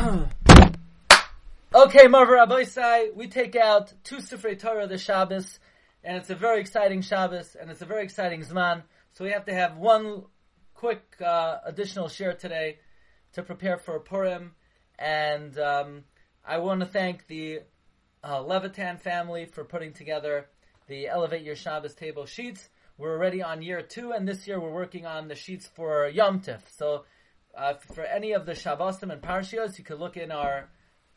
[1.74, 2.64] okay, Marva Rabbi
[3.14, 5.58] we take out two Sifrei Torah this Shabbos,
[6.02, 8.82] and it's a very exciting Shabbos, and it's a very exciting Zman.
[9.12, 10.22] So we have to have one
[10.74, 12.78] quick uh, additional share today
[13.34, 14.52] to prepare for Purim,
[14.98, 16.04] and um,
[16.46, 17.60] I want to thank the
[18.24, 20.46] uh, Levitan family for putting together
[20.86, 22.70] the Elevate Your Shabbos table sheets.
[22.96, 26.40] We're already on year two, and this year we're working on the sheets for Yom
[26.40, 26.60] Tif.
[26.74, 27.04] So
[27.56, 30.70] uh, for any of the Shabbosim and Parshios, you can look in our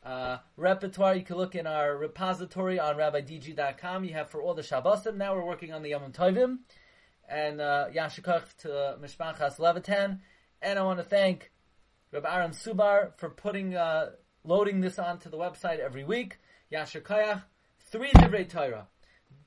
[0.03, 1.15] uh, repertoire.
[1.15, 4.03] You can look in our repository on RabbiDG.com.
[4.03, 5.17] You have for all the Shabbosim.
[5.17, 6.59] Now we're working on the Yom Tovim.
[7.27, 10.19] And uh, Yashikach to Mishpachas Levitan.
[10.61, 11.51] And I want to thank
[12.11, 14.11] Rabbi Aaron Subar for putting, uh,
[14.43, 16.37] loading this onto the website every week.
[16.71, 17.43] Yashikach,
[17.91, 18.87] three Divrei Torah.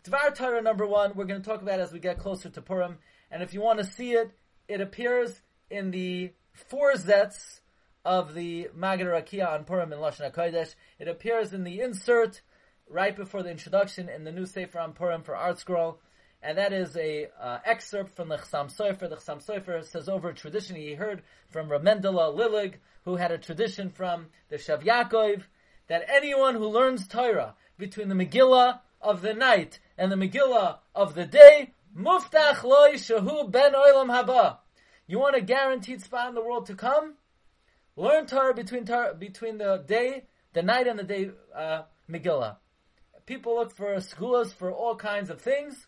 [0.05, 2.98] Dvar Torah number one, we're going to talk about as we get closer to Purim.
[3.30, 4.30] And if you want to see it,
[4.69, 7.60] it appears in the four zets
[8.05, 10.74] of the Magid Rakia on Purim in Lashon HaKodesh.
[10.98, 12.41] It appears in the insert
[12.89, 15.98] right before the introduction in the new Sefer on Purim for Art Scroll,
[16.42, 19.08] And that is a uh, excerpt from the Chassam Sofer.
[19.08, 23.38] The Chassam Sofer says over a tradition he heard from Ramendela Lilig, who had a
[23.38, 25.42] tradition from the Shav Yaakov,
[25.88, 31.14] that anyone who learns Torah between the Megillah of the night and the Megillah of
[31.14, 34.59] the day, Muftach loy shahu ben oilam haba.
[35.07, 37.15] You want a guaranteed spot in the world to come?
[37.95, 42.57] Learn Torah between Torah, between the day, the night, and the day uh, Megillah.
[43.25, 45.87] People look for schools for all kinds of things,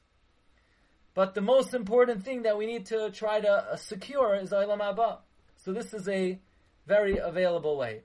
[1.14, 4.80] but the most important thing that we need to try to uh, secure is Olam
[4.80, 5.18] Haba.
[5.56, 6.40] So this is a
[6.86, 8.02] very available way.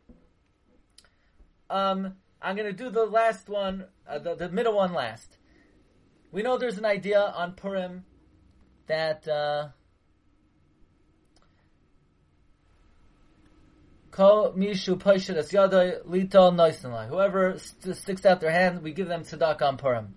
[1.69, 5.37] Um, I'm going to do the last one, uh, the, the middle one last.
[6.31, 8.05] We know there's an idea on Purim
[8.87, 9.27] that.
[9.27, 9.67] Uh,
[17.09, 20.13] Whoever st- sticks out their hand, we give them tzedakah on Purim.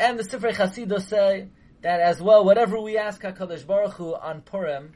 [0.00, 1.46] And the Sifrei Chasidus say
[1.82, 4.94] that as well, whatever we ask HaKadosh Baruch Hu on Purim,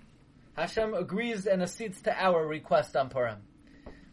[0.55, 3.39] Hashem agrees and accedes to our request on Purim.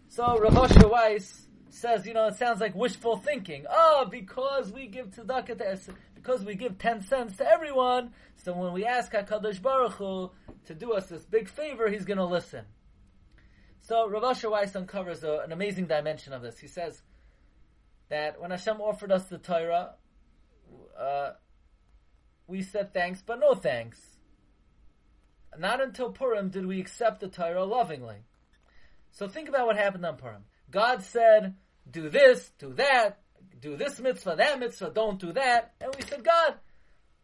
[0.10, 3.66] So Rav Asher Weiss says, you know, it sounds like wishful thinking.
[3.68, 5.80] Oh, because we give tzedakah to,
[6.14, 10.30] because we give 10 cents to everyone, so when we ask HaKadosh Baruch Hu
[10.68, 12.66] to do us this big favor, he's going to listen.
[13.84, 16.58] So Rav Asher Weiss uncovers a, an amazing dimension of this.
[16.58, 17.02] He says
[18.10, 19.96] that when Hashem offered us the Torah,
[20.98, 21.32] uh,
[22.48, 24.00] we said thanks, but no thanks.
[25.58, 28.20] Not until Purim did we accept the Torah lovingly.
[29.12, 30.46] So think about what happened on Purim.
[30.72, 31.56] God said,
[31.92, 33.20] do this, do that,
[33.60, 35.74] do this mitzvah, that mitzvah, don't do that.
[35.82, 36.56] And we said, God,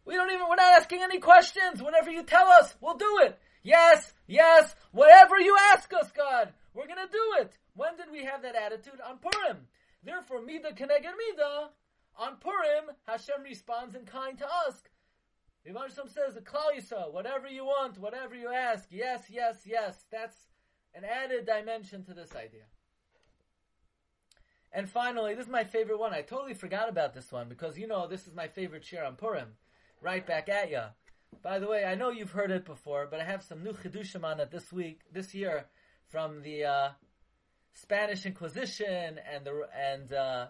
[0.04, 1.82] we don't even, we're not asking any questions.
[1.82, 3.38] Whenever you tell us, we'll do it.
[3.62, 7.58] Yes, yes, whatever you ask us, God, we're gonna do it.
[7.74, 9.00] When did we have that attitude?
[9.06, 9.66] On Purim.
[10.02, 11.70] Therefore, Mida Keneged Mida,
[12.16, 14.82] on Purim, Hashem responds in kind to us.
[15.64, 20.04] The Hashem says, Klal whatever you want, whatever you ask, yes, yes, yes.
[20.10, 20.36] That's
[20.94, 22.64] an added dimension to this idea.
[24.72, 26.14] And finally, this is my favorite one.
[26.14, 29.16] I totally forgot about this one because you know this is my favorite share on
[29.16, 29.48] Purim.
[30.00, 30.90] Right back at ya.
[31.42, 34.24] By the way, I know you've heard it before, but I have some new chidushim
[34.24, 35.66] on it this week, this year,
[36.08, 36.88] from the uh,
[37.74, 40.46] Spanish Inquisition and the and uh,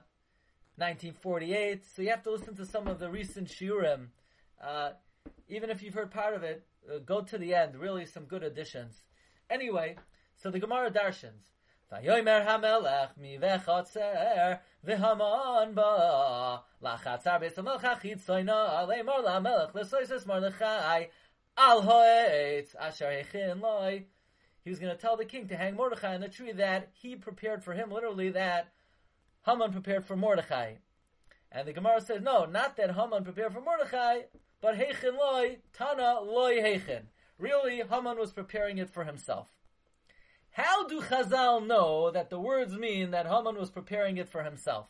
[0.77, 1.85] 1948.
[1.95, 4.09] So you have to listen to some of the recent shiurim.
[4.63, 4.91] Uh,
[5.49, 7.77] even if you've heard part of it, uh, go to the end.
[7.77, 8.95] Really, some good additions.
[9.49, 9.97] Anyway,
[10.37, 11.45] so the Gemara Darshans.
[11.92, 14.54] ויאמר המלך מבחוצר
[14.84, 18.54] והמן בא לחצר בית המלך החיצונו
[18.88, 21.06] לאמור למלך לסויסס מרדכי
[21.58, 24.06] al hoetz asher hechin loy.
[24.64, 27.16] He was going to tell the king to hang Mordechai on the tree that he
[27.16, 28.70] prepared for him, literally that
[29.46, 30.74] Haman prepared for Mordechai.
[31.52, 34.22] And the Gemara says, no, not that Haman prepared for Mordechai,
[34.60, 37.04] but hechin loy, tana loy hechin.
[37.38, 39.50] Really, Haman was preparing it for himself.
[40.53, 44.89] How do Chazal know that the words mean that Haman was preparing it for himself?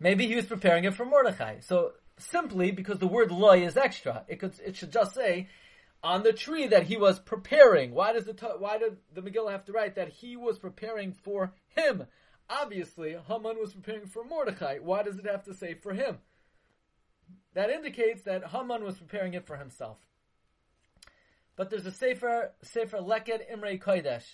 [0.00, 1.60] Maybe he was preparing it for Mordechai.
[1.60, 5.48] So simply because the word loy is extra, it could it should just say
[6.02, 7.92] on the tree that he was preparing.
[7.92, 11.54] Why does the why did the Megillah have to write that he was preparing for
[11.68, 12.06] him?
[12.50, 14.78] Obviously, Haman was preparing for Mordechai.
[14.78, 16.18] Why does it have to say for him?
[17.54, 19.98] That indicates that Haman was preparing it for himself.
[21.56, 24.24] But there's a Sefer, Sefer Leket Imrei Kodesh,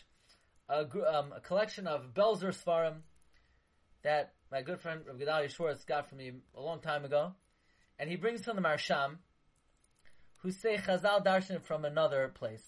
[0.68, 3.02] a, um, a collection of Belzer Svarim
[4.02, 7.34] that my good friend Rav Gedalia Schwartz got from me a long time ago.
[7.98, 9.18] And he brings from the Maharsham,
[10.38, 12.64] who say Chazal Darshan from another place.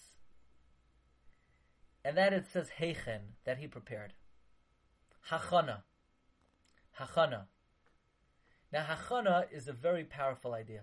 [2.05, 4.13] and that it says heichen, that he prepared.
[5.31, 5.83] Hachana.
[6.99, 7.45] Hachana.
[8.71, 10.81] Now, hachana is a very powerful idea.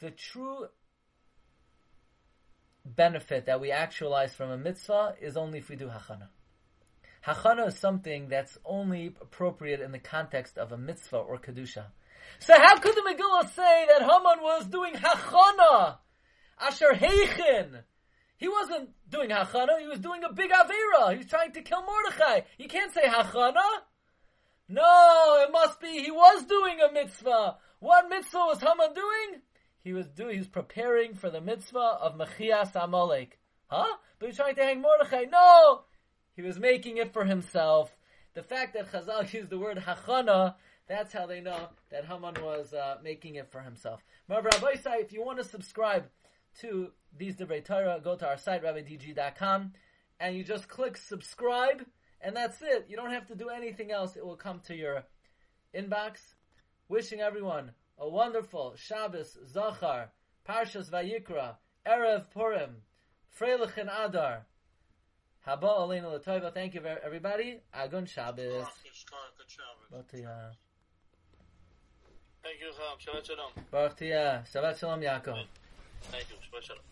[0.00, 0.68] The true
[2.96, 6.28] benefit that we actualize from a mitzvah is only if we do hachana.
[7.26, 11.86] Hachana is something that's only appropriate in the context of a mitzvah or kedusha.
[12.38, 15.98] So how could the Megillah say that Haman was doing hachana?
[16.60, 17.82] Asher heichen.
[18.36, 21.12] He wasn't doing hachana, he was doing a big avera.
[21.12, 22.40] He was trying to kill Mordechai.
[22.58, 23.82] You can't say hachana.
[24.68, 27.56] No, it must be he was doing a mitzvah.
[27.80, 29.40] What mitzvah was Haman doing?
[29.88, 33.38] He was doing, he was preparing for the mitzvah of Mechias Amalek.
[33.68, 33.96] Huh?
[34.18, 35.24] But he was trying to hang Mordechai.
[35.32, 35.84] No!
[36.36, 37.96] He was making it for himself.
[38.34, 40.56] The fact that Chazal used the word hachana,
[40.88, 44.04] that's how they know that Haman was uh, making it for himself.
[44.28, 46.04] Rabbi Isai, if you want to subscribe
[46.60, 49.72] to these Divrei Torah, go to our site, rabbidg.com,
[50.20, 51.86] and you just click subscribe,
[52.20, 52.84] and that's it.
[52.90, 54.16] You don't have to do anything else.
[54.16, 55.04] It will come to your
[55.74, 56.34] inbox.
[56.90, 60.08] Wishing everyone a wonderful Shabbos, Zachor,
[60.48, 61.56] Parshas Vayikra,
[61.86, 62.76] Erev Purim,
[63.38, 64.46] Freilich and Adar.
[65.46, 66.52] Haba Aleinu Latoiva.
[66.52, 67.60] Thank you, everybody.
[67.74, 68.66] Agun Shabbos.
[72.42, 73.50] Thank you, Shabbat Shalom.
[73.70, 74.46] Baruch Tiyah.
[74.52, 75.44] Shabbat Shalom, Yaakov.
[76.10, 76.36] Thank you.
[76.36, 76.82] Shabbat Shalom.